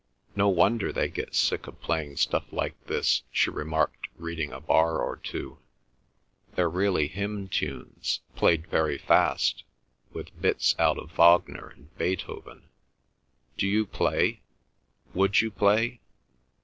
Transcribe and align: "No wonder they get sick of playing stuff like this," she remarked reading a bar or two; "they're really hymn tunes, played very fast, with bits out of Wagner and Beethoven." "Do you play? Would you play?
"No 0.35 0.49
wonder 0.49 0.91
they 0.91 1.09
get 1.09 1.35
sick 1.35 1.67
of 1.67 1.79
playing 1.79 2.17
stuff 2.17 2.51
like 2.51 2.87
this," 2.87 3.21
she 3.31 3.51
remarked 3.51 4.07
reading 4.15 4.51
a 4.51 4.59
bar 4.59 4.97
or 4.99 5.15
two; 5.15 5.59
"they're 6.55 6.67
really 6.71 7.07
hymn 7.07 7.47
tunes, 7.47 8.21
played 8.35 8.65
very 8.65 8.97
fast, 8.97 9.63
with 10.11 10.41
bits 10.41 10.73
out 10.79 10.97
of 10.97 11.11
Wagner 11.11 11.67
and 11.67 11.95
Beethoven." 11.99 12.67
"Do 13.59 13.67
you 13.67 13.85
play? 13.85 14.41
Would 15.13 15.39
you 15.39 15.51
play? 15.51 16.01